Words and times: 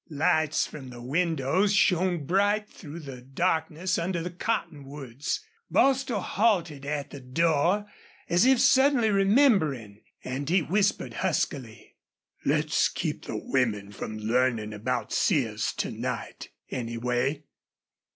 Lights 0.09 0.65
from 0.65 0.89
the 0.89 0.99
windows 0.99 1.75
shone 1.75 2.25
bright 2.25 2.67
through 2.67 3.01
the 3.01 3.21
darkness 3.21 3.99
under 3.99 4.23
the 4.23 4.31
cottonwoods. 4.31 5.41
Bostil 5.69 6.21
halted 6.21 6.87
at 6.87 7.11
the 7.11 7.19
door, 7.19 7.85
as 8.27 8.43
if 8.47 8.59
suddenly 8.59 9.11
remembering, 9.11 10.01
and 10.23 10.49
he 10.49 10.63
whispered, 10.63 11.13
huskily: 11.21 11.97
"Let's 12.43 12.89
keep 12.89 13.25
the 13.25 13.37
women 13.37 13.91
from 13.91 14.17
learnin' 14.17 14.73
about 14.73 15.13
Sears 15.13 15.71
to 15.73 15.91
night, 15.91 16.49
anyway." 16.71 17.43